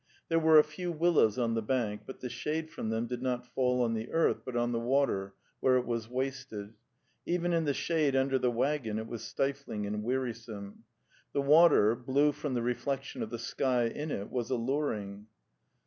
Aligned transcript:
There 0.29 0.39
were 0.39 0.57
a 0.57 0.63
few 0.63 0.91
willows 0.91 1.37
on 1.37 1.53
the 1.53 1.61
bank, 1.61 2.05
but 2.07 2.21
the 2.21 2.29
shade 2.29 2.71
from 2.71 2.89
them 2.89 3.05
did 3.05 3.21
not 3.21 3.45
fall 3.45 3.83
on 3.83 3.93
the 3.93 4.09
earth, 4.11 4.41
but 4.43 4.55
on 4.55 4.71
the 4.71 4.79
water, 4.79 5.35
where 5.59 5.77
it 5.77 5.85
was 5.85 6.09
wasted; 6.09 6.73
even 7.27 7.53
in 7.53 7.65
the 7.65 7.73
shade 7.75 8.15
under 8.15 8.39
the 8.39 8.49
waggon 8.49 8.97
it 8.97 9.05
was 9.05 9.23
stifling 9.23 9.85
and 9.85 10.01
wearisome. 10.03 10.85
'The 11.33 11.41
water, 11.43 11.95
blue 11.95 12.31
from 12.31 12.55
the 12.55 12.63
reflection 12.63 13.21
of 13.21 13.29
the 13.29 13.37
sky 13.37 13.83
in 13.83 14.09
it, 14.09 14.31
was 14.31 14.49
alluring. 14.49 15.27